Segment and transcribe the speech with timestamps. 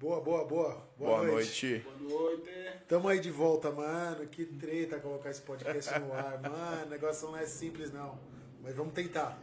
[0.00, 0.88] Boa, boa, boa.
[0.96, 1.84] Boa, noite.
[1.84, 2.50] Boa noite.
[2.88, 4.26] Tamo aí de volta, mano.
[4.28, 6.40] Que treta colocar esse podcast no ar.
[6.40, 8.18] Mano, o negócio não é simples, não.
[8.62, 9.38] Mas vamos tentar.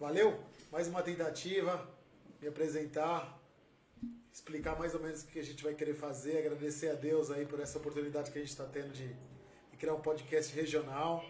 [0.00, 0.40] Valeu?
[0.72, 1.88] Mais uma tentativa.
[2.42, 3.40] Me apresentar.
[4.32, 6.38] Explicar mais ou menos o que a gente vai querer fazer.
[6.38, 9.06] Agradecer a Deus aí por essa oportunidade que a gente está tendo de,
[9.70, 11.24] de criar um podcast regional.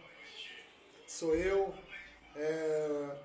[1.06, 1.74] Sou eu,
[2.34, 3.16] é,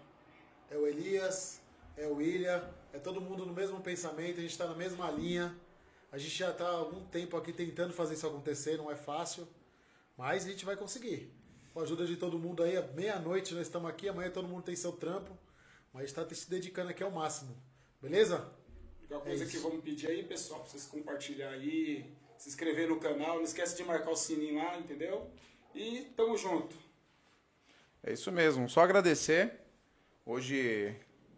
[0.72, 1.62] é o Elias,
[1.98, 5.56] é o William, é todo mundo no mesmo pensamento, a gente está na mesma linha.
[6.12, 9.48] A gente já está há algum tempo aqui tentando fazer isso acontecer, não é fácil,
[10.18, 11.34] mas a gente vai conseguir.
[11.74, 14.76] Com a ajuda de todo mundo aí, meia-noite nós estamos aqui, amanhã todo mundo tem
[14.76, 15.38] seu trampo,
[15.92, 17.56] mas está se dedicando aqui ao máximo.
[18.02, 18.50] Beleza?
[19.10, 23.00] Qualquer coisa É que vamos pedir aí, pessoal, pra vocês compartilhar aí, se inscrever no
[23.00, 25.30] canal, não esquece de marcar o sininho lá, entendeu?
[25.74, 26.78] E tamo junto.
[28.02, 29.60] É isso mesmo, só agradecer.
[30.26, 30.96] Hoje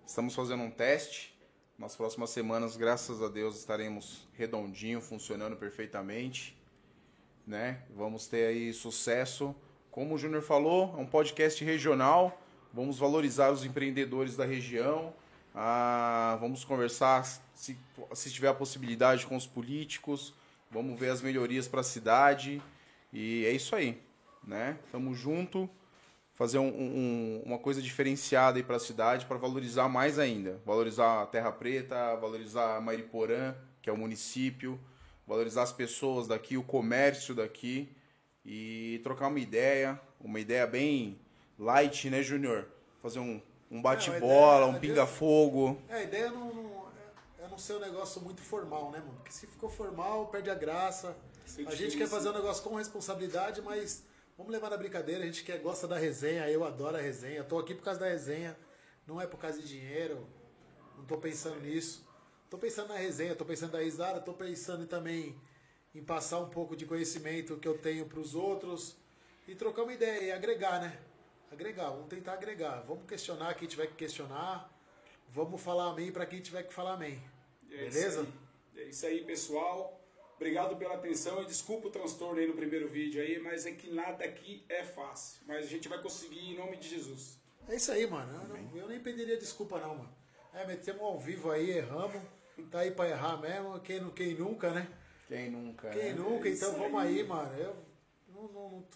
[0.07, 1.37] estamos fazendo um teste.
[1.77, 6.57] Nas próximas semanas, graças a Deus, estaremos redondinho, funcionando perfeitamente.
[7.45, 7.83] Né?
[7.95, 9.53] Vamos ter aí sucesso.
[9.91, 12.41] Como o Júnior falou, é um podcast regional.
[12.73, 15.13] Vamos valorizar os empreendedores da região.
[15.53, 17.77] Ah, vamos conversar, se,
[18.13, 20.33] se tiver a possibilidade, com os políticos.
[20.71, 22.61] Vamos ver as melhorias para a cidade.
[23.11, 24.01] E é isso aí.
[24.43, 24.79] Né?
[24.91, 25.69] Tamo junto
[26.37, 30.61] fazer um- um- uma coisa diferenciada aí para a cidade para valorizar mais ainda.
[30.63, 34.79] Valorizar a Terra Preta, valorizar Mariporã, que é o município,
[35.25, 37.89] valorizar as pessoas daqui, o comércio daqui
[38.45, 41.19] e trocar uma ideia, uma ideia bem
[41.57, 42.67] light, né, Júnior?
[43.01, 45.81] Fazer um, um bate-bola, um pinga-fogo.
[45.89, 46.85] É, a ideia não, não-
[47.39, 49.13] é, é não ser um negócio muito formal, né, mano?
[49.15, 51.15] Porque se ficou formal, perde a graça.
[51.57, 54.03] É a gente quer fazer um negócio com responsabilidade, mas
[54.37, 55.23] vamos levar na brincadeira.
[55.23, 57.43] A gente quer, gosta da resenha, eu adoro a resenha.
[57.43, 58.55] Tô aqui por causa da resenha,
[59.05, 60.27] não é por causa de dinheiro.
[60.95, 62.07] Não tô pensando nisso.
[62.49, 65.35] Tô pensando na resenha, tô pensando na risada, tô pensando também
[65.93, 68.95] em passar um pouco de conhecimento que eu tenho para os outros
[69.47, 70.97] e trocar uma ideia e agregar, né?
[71.51, 72.81] Agregar, vamos tentar agregar.
[72.87, 74.71] Vamos questionar quem tiver que questionar.
[75.29, 77.21] Vamos falar amém para quem tiver que falar amém.
[77.69, 78.21] É Beleza?
[78.21, 78.33] Isso.
[78.77, 79.99] É isso aí, pessoal.
[80.37, 83.89] Obrigado pela atenção e desculpa o transtorno aí no primeiro vídeo aí, mas é que
[83.89, 85.41] nada aqui é fácil.
[85.47, 87.37] Mas a gente vai conseguir em nome de Jesus.
[87.67, 88.31] É isso aí, mano.
[88.43, 90.15] Eu, não- eu nem pediria desculpa, não, mano.
[90.53, 92.21] É, metemos ao vivo aí, erramos.
[92.71, 93.79] Tá aí pra errar mesmo.
[93.81, 94.87] Quem, quem nunca, né?
[95.27, 96.13] Quem nunca, Quem né?
[96.13, 97.19] nunca, É então vamos aí.
[97.19, 97.53] aí, mano.
[97.59, 97.75] Eu
[98.29, 98.87] não, não- não-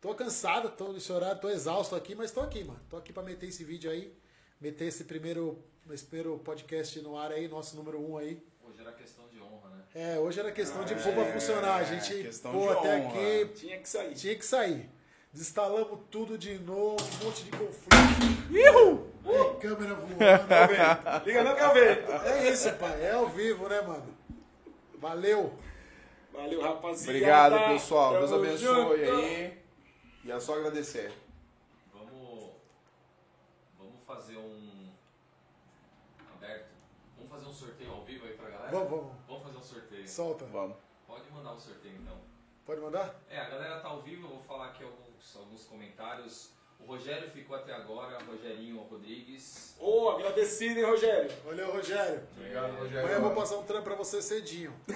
[0.00, 2.80] tô cansado, tô nesse horário, tô exausto aqui, mas tô aqui, mano.
[2.88, 4.12] Tô aqui pra meter esse vídeo aí,
[4.60, 8.42] meter esse primeiro, esse primeiro podcast no ar aí, nosso número um aí.
[8.68, 9.82] Hoje era questão de honra, né?
[9.94, 11.76] É, hoje era questão de Ah, pôr pra é, funcionar.
[11.76, 13.08] A gente, questão pô, de até honra.
[13.08, 14.14] aqui, Tinha que sair.
[14.14, 14.90] tinha que sair.
[15.32, 18.50] Desinstalamos tudo de novo, um monte de conflito.
[18.50, 19.06] Ihu!
[19.26, 20.16] É, câmera voando.
[21.26, 22.00] Liga não que eu vejo.
[22.24, 23.04] É isso, pai.
[23.04, 24.16] É ao vivo, né, mano?
[24.98, 25.52] Valeu.
[26.32, 27.10] Valeu, rapaziada.
[27.10, 28.12] Obrigado, pessoal.
[28.14, 28.92] Deus Tamo abençoe junto.
[29.20, 29.58] aí.
[30.24, 31.12] E é só agradecer.
[31.92, 32.50] Vamos.
[33.78, 34.88] Vamos fazer um.
[36.36, 36.68] Aberto.
[37.16, 38.57] Vamos fazer um sorteio ao vivo aí pra galera?
[38.70, 39.12] Vamos, vamos.
[39.26, 40.08] Vamos fazer um sorteio.
[40.08, 40.44] Solta.
[40.46, 40.76] Vamos.
[41.06, 42.16] Pode mandar o sorteio então.
[42.66, 43.14] Pode mandar?
[43.30, 46.52] É, a galera tá ao vivo, eu vou falar aqui alguns, alguns comentários.
[46.78, 49.74] O Rogério ficou até agora, Rogerinho Rodrigues.
[49.80, 51.28] Ô, agradecido, hein, Rogério?
[51.44, 52.22] Valeu, Rogério.
[52.36, 54.72] Obrigado, Amanhã eu vou passar um trampo pra você cedinho.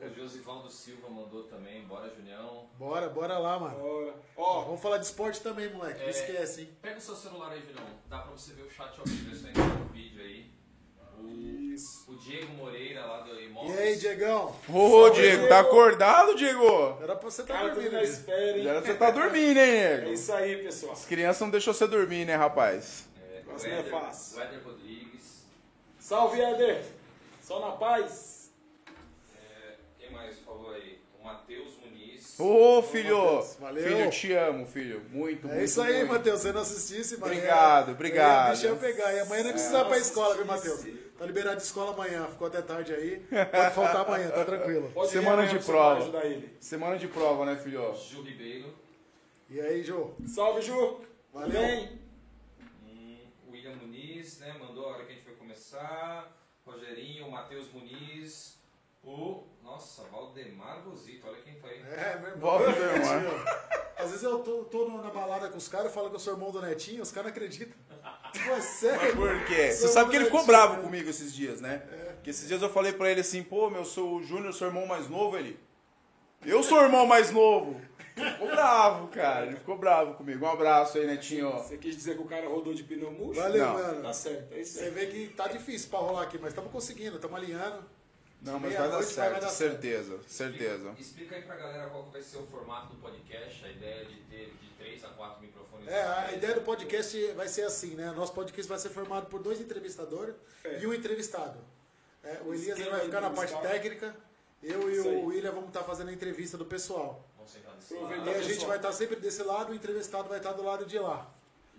[0.00, 2.68] O Josivaldo Silva mandou também, bora Junião.
[2.78, 3.78] Bora, bora lá, mano.
[3.78, 4.14] Bora.
[4.36, 6.00] Ó, Ó, vamos falar de esporte também, moleque.
[6.00, 6.10] Não É.
[6.10, 6.76] esquece, hein?
[6.82, 7.86] Pega o seu celular aí, Junião.
[8.08, 10.50] Dá pra você ver o chat ao vivo, é só entrar no vídeo aí.
[11.18, 11.22] O,
[11.78, 12.10] isso.
[12.10, 13.78] o Diego Moreira lá do E Imóveis.
[13.78, 14.54] aí, Diegão?
[14.68, 16.98] Ô, Diego, tá acordado, Diego?
[17.02, 17.92] Era pra você estar tudo dormindo.
[17.92, 18.04] na né?
[18.04, 18.64] espera, hein?
[18.64, 20.12] Já você tá dormindo, hein, É nego?
[20.12, 20.92] isso aí, pessoal.
[20.92, 23.08] As crianças não deixou você dormir, né, rapaz?
[23.30, 24.38] É, Nossa, o não é fácil.
[24.64, 25.44] Rodrigues.
[25.98, 26.82] Salve, Éder.
[27.42, 28.50] Só na paz.
[29.34, 30.98] É, quem mais falou aí?
[31.20, 32.17] O Matheus Muniz.
[32.38, 33.18] Ô, filho!
[33.18, 33.82] Matheus, valeu.
[33.82, 35.02] Filho, te amo, filho.
[35.10, 36.12] Muito, muito, É isso aí, muito.
[36.12, 36.40] Matheus.
[36.40, 37.32] Você não assistisse, mano.
[37.32, 38.46] Obrigado, É, obrigado.
[38.46, 39.12] É, deixa eu pegar.
[39.12, 40.44] E amanhã não precisa ir pra Nossa, escola, viu.
[40.46, 40.86] Matheus?
[41.18, 42.26] Tá liberado de escola amanhã.
[42.28, 43.16] Ficou até tarde aí.
[43.28, 44.90] Pode faltar amanhã, tá tranquilo.
[44.94, 46.22] Pode Semana de prova.
[46.60, 47.92] Semana de prova, né, filho?
[47.94, 48.72] Ju Ribeiro.
[49.50, 50.10] E aí, Jô?
[50.26, 51.00] Salve, Ju.
[51.32, 51.50] Valeu.
[51.50, 51.98] Bem?
[52.84, 53.18] Hum,
[53.50, 54.54] William Muniz, né?
[54.60, 56.36] Mandou a hora que a gente vai começar.
[56.64, 58.57] Rogerinho, Matheus Muniz.
[59.02, 59.44] O.
[59.62, 61.80] Nossa, Valdemar Rosito, olha quem tá aí.
[61.80, 62.58] É, meu irmão.
[62.58, 63.44] Netinho.
[63.96, 66.50] Às vezes eu tô, tô na balada com os caras, falo que eu sou irmão
[66.50, 67.76] do Netinho, os caras não acreditam.
[68.44, 69.16] Pô, é sério?
[69.16, 69.70] Por quê?
[69.72, 70.82] Você Sou sabe que ele ficou Netinho, bravo né?
[70.82, 71.78] comigo esses dias, né?
[72.14, 74.86] Porque esses dias eu falei pra ele assim, pô, meu, sou o Júnior, seu irmão
[74.86, 75.58] mais novo, ele.
[76.44, 77.80] Eu sou o irmão mais novo.
[78.14, 79.46] Ficou bravo, cara.
[79.46, 80.44] Ele ficou bravo comigo.
[80.44, 81.50] Um abraço aí, Netinho.
[81.52, 83.40] Você quis dizer que o cara rodou de pneu murcho?
[83.40, 83.74] Valeu, Não.
[83.74, 84.02] mano.
[84.02, 84.90] Tá certo, é isso Você aí.
[84.90, 87.84] vê que tá difícil pra rolar aqui, mas estamos conseguindo, estamos alinhando.
[88.40, 90.94] Não, mas vai dar Meia-noite vai certo, dar certeza, certeza.
[90.98, 94.14] Explica aí pra galera qual que vai ser o formato do podcast, a ideia de
[94.22, 95.88] ter de 3 a 4 microfones.
[95.88, 98.12] É, a ideia do podcast vai ser assim, né?
[98.12, 100.78] Nosso podcast vai ser formado por dois entrevistadores É.
[100.80, 101.58] e um entrevistado.
[102.22, 104.14] É, o Elias vai ficar na parte técnica,
[104.62, 107.24] eu e Isso o William vamos estar fazendo a entrevista do pessoal.
[107.90, 110.84] E a Tá, gente vai estar sempre desse lado, o entrevistado vai estar do lado
[110.84, 111.28] de lá.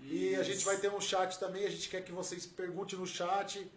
[0.01, 3.05] E a gente vai ter um chat também, a gente quer que vocês perguntem no
[3.05, 3.69] chat.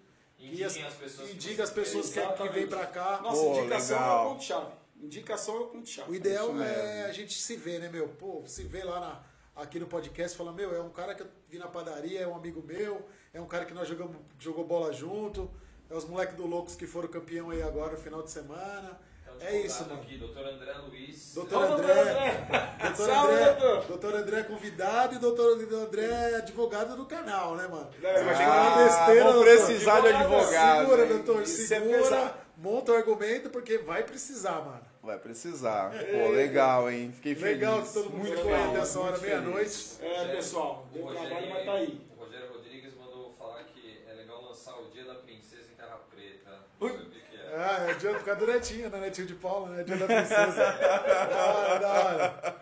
[0.42, 2.52] Indiquem e as- as pessoas que indica as pessoas que, que Exatamente.
[2.54, 3.20] vêm pra cá.
[3.22, 4.18] Nossa, Pô, indicação legal.
[4.18, 4.72] é o ponto-chave.
[5.00, 6.10] Indicação é o ponto-chave.
[6.10, 6.62] O ideal mesmo.
[6.64, 8.08] é a gente se ver, né, meu?
[8.08, 9.22] Pô, se ver lá na-
[9.62, 12.26] aqui no podcast e falar, meu, é um cara que eu vi na padaria, é
[12.26, 15.50] um amigo meu, é um cara que nós jogamos, jogou bola junto,
[15.90, 18.98] é os moleques do Loucos que foram campeão aí agora no final de semana.
[19.22, 20.00] Então, É isso, mano.
[20.02, 21.34] Aqui, doutor André Luiz.
[21.34, 22.61] Doutor André.
[23.06, 23.84] Doutor Salve, André, doutor.
[23.86, 27.88] doutor André é convidado e doutor André é advogado do canal, né, mano?
[28.02, 29.50] É, mas vai falar Ah, besteira, vou doutor.
[29.56, 30.80] precisar de advogado.
[30.80, 31.08] Segura, hein?
[31.08, 34.80] doutor, Isso é segura, monta o argumento, porque vai precisar, mano.
[35.02, 35.90] Vai precisar.
[35.90, 37.10] Pô, legal, hein?
[37.12, 37.54] Fiquei feliz.
[37.58, 39.96] Legal que todo mundo Muito ficou aí até essa hora, meia-noite.
[40.00, 42.00] É, pessoal, O deu trabalho, mas tá aí.
[42.16, 45.98] o Rogério Rodrigues mandou falar que é legal lançar o Dia da Princesa em Terra
[46.08, 46.50] Preta.
[46.80, 47.12] Não é.
[47.54, 48.98] Ah, é dia por causa do netinho, né?
[48.98, 49.84] Netinho de Paula, né?
[49.84, 50.54] Dia da princesa.
[50.72, 52.56] da hora, da hora.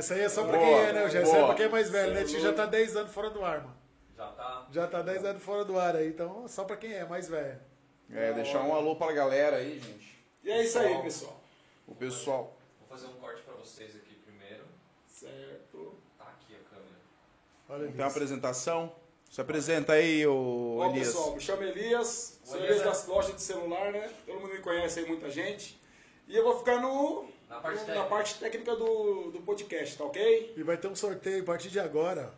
[0.00, 1.04] Essa aí é só pra quem Boa, é, né?
[1.04, 1.46] Essa é boa.
[1.48, 2.14] pra quem é mais velho.
[2.14, 3.76] Netinho já tá 10 anos fora do ar, mano.
[4.16, 4.66] Já tá.
[4.72, 7.60] Já tá 10 anos fora do ar aí, então só pra quem é mais velho.
[8.10, 10.18] É, deixar um alô pra galera aí, gente.
[10.42, 11.38] E é isso aí, pessoal.
[11.86, 12.56] O pessoal.
[12.78, 14.64] Vou fazer um corte pra vocês aqui primeiro.
[15.06, 15.94] Certo.
[16.16, 16.96] Tá aqui a câmera.
[17.68, 18.92] Olha Tem uma apresentação?
[19.30, 21.08] Se apresenta aí, ô Ó, Elias.
[21.08, 24.10] pessoal, me chamo Elias, sou O Elias Elias é- das lojas de celular, né?
[24.26, 25.78] Todo mundo me conhece aí, muita gente.
[26.26, 27.98] E eu vou ficar no, Na parte técnica.
[27.98, 30.54] na parte técnica do, do podcast, tá ok?
[30.56, 32.30] E vai ter um sorteio a partir de agora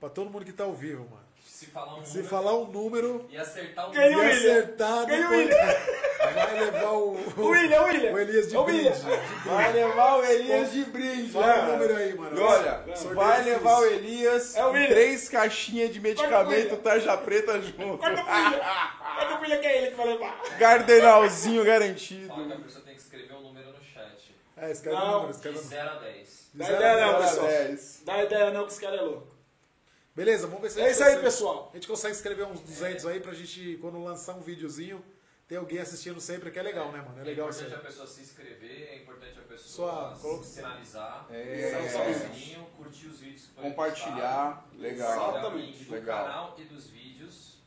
[0.00, 1.28] pra todo mundo que tá ao vivo, mano.
[1.44, 4.18] Se falar um Se número falar um número e acertar o e número.
[4.20, 4.30] William.
[4.52, 5.56] acertar, depois William.
[6.34, 8.12] vai levar o, O William, o William.
[8.12, 8.88] o Elias de Ô, brinde.
[8.88, 9.20] William.
[9.44, 11.30] Vai levar o Elias de brinde.
[11.32, 12.36] Fala o número aí, mano.
[12.38, 13.52] E olha, Sorteio vai difícil.
[13.58, 14.88] levar o Elias É o William.
[14.88, 17.98] três caixinhas de medicamento tarja preta junto.
[17.98, 18.60] Corta o William.
[18.60, 20.42] Corta o William que é ele que vai levar.
[20.58, 22.28] Gardenalzinho garantido.
[22.28, 22.54] Fala
[23.08, 24.34] escrever um número no chat.
[24.56, 25.82] É, escreve o Não, número, De escreve o número.
[25.82, 26.50] 0 a 10.
[26.54, 27.46] Dá ideia não, Zero a pessoal.
[27.46, 28.02] dez.
[28.04, 29.38] Dá ideia não que esse cara é louco.
[30.14, 31.68] Beleza, vamos ver se a É gente isso aí, consegue- pessoal.
[31.72, 35.04] A gente consegue escrever uns 200 aí pra gente, quando lançar um videozinho,
[35.46, 37.20] ter alguém assistindo sempre, que é legal, né, mano?
[37.20, 37.86] É legal isso importante aí.
[37.86, 41.88] a pessoa se inscrever, é importante a pessoa Só coloca- sinalizar, É.
[41.92, 45.08] salvar o sininho, curtir os vídeos que forem Compartilhar, postados, legal.
[45.34, 45.66] o Exatamente.
[45.78, 46.24] link do Legal.
[46.26, 47.58] canal e dos vídeos.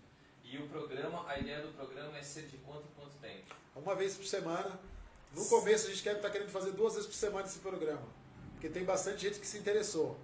[0.43, 3.55] E o programa, a ideia do programa é ser de quanto em quanto tempo?
[3.73, 4.77] Uma vez por semana.
[5.33, 8.03] No começo a gente quer estar querendo fazer duas vezes por semana esse programa.
[8.53, 10.17] Porque tem bastante gente que se interessou.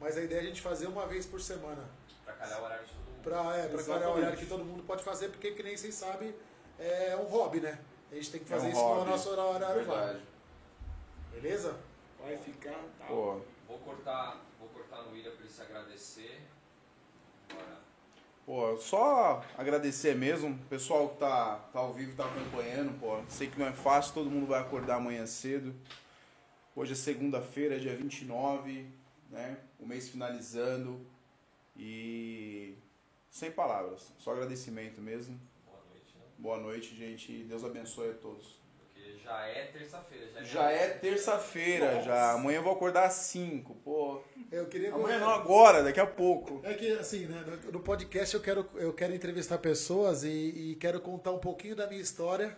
[0.00, 1.84] Mas a ideia é a gente fazer uma vez por semana.
[2.24, 3.22] Pra calhar o horário de todo mundo.
[3.22, 5.94] Pra, é, pra clarear o horário que todo mundo pode fazer, porque que nem vocês
[5.94, 6.34] sabem,
[6.78, 7.78] é um hobby, né?
[8.10, 9.00] A gente tem que É fazer um isso hobby.
[9.00, 10.20] no nosso horário vago.
[11.32, 11.76] Beleza?
[12.20, 12.82] Vai ficar.
[12.98, 13.06] Tá.
[13.06, 16.42] Pô, Vou cortar, vou cortar no William pra ele se agradecer.
[18.44, 23.20] Pô, só agradecer mesmo, o pessoal que tá, tá ao vivo, tá acompanhando, pô.
[23.28, 25.72] Sei que não é fácil, todo mundo vai acordar amanhã cedo.
[26.74, 28.86] Hoje é segunda-feira, dia 29,
[29.30, 29.58] né?
[29.78, 31.00] O mês finalizando.
[31.76, 32.74] E
[33.30, 35.40] sem palavras, só agradecimento mesmo.
[35.64, 36.24] Boa noite, né?
[36.38, 37.32] Boa noite, gente.
[37.32, 38.61] e Deus abençoe a todos.
[39.24, 40.26] Já é terça-feira.
[40.34, 42.32] Já, Já é terça-feira, já.
[42.32, 44.22] Amanhã eu vou acordar às 5, pô.
[44.50, 46.60] Eu queria Amanhã não, agora, daqui a pouco.
[46.64, 50.76] É que, assim, né, no- no podcast eu quero, eu quero entrevistar pessoas e, e
[50.76, 52.56] quero contar um pouquinho da minha história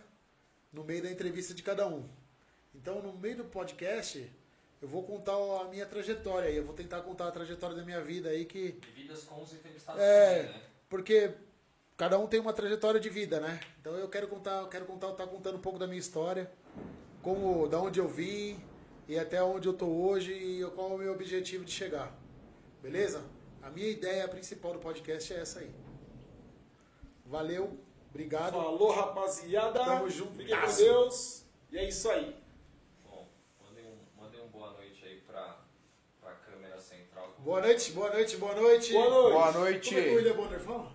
[0.73, 2.05] no meio da entrevista de cada um.
[2.75, 4.29] Então, no meio do podcast,
[4.83, 6.57] eu vou contar a minha trajetória aí.
[6.57, 8.79] Eu vou tentar contar a trajetória da minha vida aí, que.
[8.95, 10.61] Vividas com os entrevistados É, também, né?
[10.89, 11.31] porque
[11.97, 13.61] cada um tem uma trajetória de vida, né?
[13.81, 16.51] Então eu quero contar, eu quero contar, tá contando um pouco da minha história,
[17.23, 18.61] como, da onde eu vim
[19.09, 22.13] e até onde eu tô hoje e qual é o meu objetivo de chegar.
[22.83, 23.23] Beleza?
[23.63, 25.71] A minha ideia principal do podcast é essa aí.
[27.25, 27.79] Valeu,
[28.11, 28.53] obrigado.
[28.53, 29.83] Falou, rapaziada.
[29.83, 30.37] Tamo junto.
[30.37, 31.45] Fiquem com Deus.
[31.73, 32.37] E é isso aí.
[33.03, 33.27] Bom,
[33.63, 35.61] mandem um, um boa noite aí pra,
[36.21, 37.35] pra câmera central.
[37.39, 38.93] Boa noite, boa noite, boa noite.
[38.93, 39.33] Boa noite.
[39.33, 39.89] Boa noite.
[39.89, 40.94] Como é que o William Bonner fala?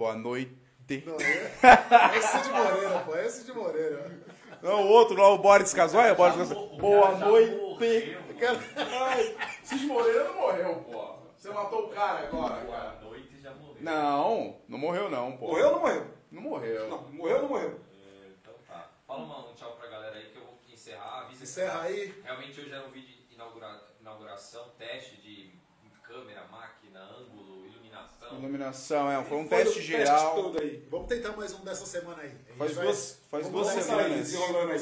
[0.00, 0.56] Boa noite.
[1.04, 4.18] Não, é, é esse de Moreira, pô, é esse de Moreira.
[4.62, 6.56] Não, o outro lá, o Boris Casoy, o Boris Casoy.
[6.56, 7.54] O cara Boa noite.
[7.54, 8.60] morreu, Aquela-
[9.62, 11.16] Cid Moreira não morreu, pô.
[11.36, 13.76] Você matou o cara agora, boa noite já morreu.
[13.82, 15.48] Não, não morreu não, pô.
[15.48, 16.06] Morreu ou não morreu?
[16.32, 16.88] Não morreu.
[16.88, 17.80] Não, morreu ou não morreu?
[17.92, 18.88] É, Então tá.
[19.06, 21.24] Fala um tchau pra galera aí que eu vou encerrar.
[21.24, 22.22] Avisa que Encerra aí.
[22.24, 25.60] Realmente hoje era um vídeo de inaugura- inauguração, teste de
[26.02, 27.68] câmera, máquina, ângulo,
[28.40, 29.10] iluminação.
[29.10, 30.34] É, foi um Foi teste geral.
[30.34, 30.86] todo aí.
[30.90, 32.34] Vamos tentar mais um dessa semana aí.
[32.56, 34.32] Faz duas- faz duas semanas.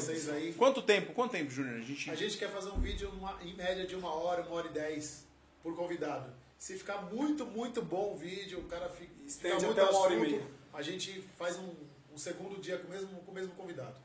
[0.01, 0.53] vocês aí.
[0.53, 1.13] Quanto tempo?
[1.13, 1.77] Quanto tempo, Júnior?
[1.77, 2.09] A gente...
[2.09, 4.71] A gente quer fazer um vídeo numa- em média de uma hora, uma hora e
[4.71, 5.27] dez
[5.61, 6.33] por convidado.
[6.57, 9.99] Se ficar muito, muito bom o vídeo, o cara fica, Estende fica muito até uma
[9.99, 10.47] hora e meia.
[10.73, 11.73] a gente faz um,
[12.13, 13.95] um segundo dia com o mesmo, com o mesmo convidado.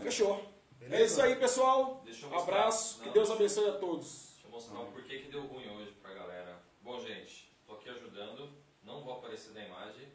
[0.00, 0.52] Fechou.
[0.78, 1.02] Beleza?
[1.02, 2.02] É isso aí, pessoal.
[2.04, 2.54] Deixa eu mostrar.
[2.58, 3.00] Abraço.
[3.00, 3.12] Que Não.
[3.14, 4.28] Deus abençoe a todos.
[4.34, 6.60] Deixa eu mostrar o porquê que deu ruim hoje pra galera.
[6.82, 8.50] Bom, gente, tô aqui ajudando,
[8.88, 10.08] não vou aparecer na imagem,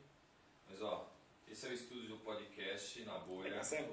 [0.67, 1.07] mas ó,
[1.47, 3.55] esse é o estúdio do podcast na bolha.
[3.55, 3.89] Essa é.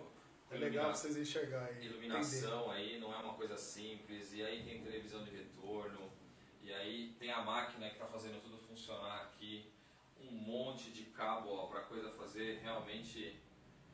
[0.51, 1.77] É legal pra vocês enxergarem.
[1.77, 1.87] entender.
[1.91, 6.11] Iluminação aí não é uma coisa simples, e aí tem televisão de retorno,
[6.63, 9.71] e aí tem a máquina que está fazendo tudo funcionar aqui,
[10.19, 13.39] um monte de cabo para a coisa fazer realmente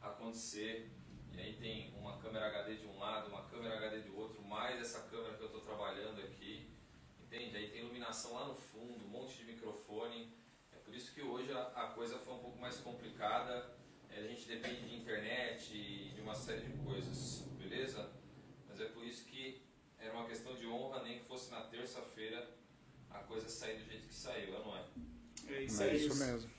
[0.00, 0.88] acontecer.
[1.32, 4.80] E aí tem uma câmera HD de um lado, uma câmera HD do outro, mais
[4.80, 6.70] essa câmera que eu estou trabalhando aqui,
[7.20, 7.54] entende?
[7.56, 10.32] Aí tem iluminação lá no fundo, um monte de microfone.
[11.16, 13.74] É que hoje a, a coisa foi um pouco mais complicada.
[14.10, 18.10] É, A gente depende de internet e de uma série de coisas, beleza?
[18.68, 19.62] Mas é por isso que
[19.98, 22.46] era uma questão de honra, nem que fosse na terça-feira
[23.10, 24.84] a coisa sair do jeito que saiu, não é?
[25.48, 25.96] É isso É aí.
[26.06, 26.50] isso mesmo.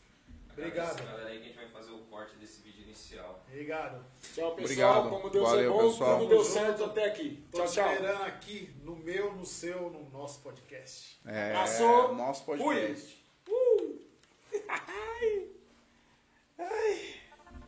[0.52, 1.04] Obrigado.
[1.06, 3.46] Galera aí que a gente vai fazer o corte desse vídeo inicial.
[3.48, 4.04] Obrigado.
[4.34, 5.02] Tchau, pessoal.
[5.04, 5.10] Obrigado.
[5.12, 6.18] Como Deus Valeu, é bom, pessoal.
[6.20, 7.48] tudo deu certo até aqui.
[7.52, 7.94] Tô Tchau, tchau.
[7.94, 11.20] esperando aqui no meu, no seu, no nosso podcast.
[11.28, 12.16] É, Passou.
[12.16, 13.06] nosso podcast.
[13.06, 13.26] Fui.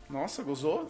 [0.08, 0.88] Nossa, gozou?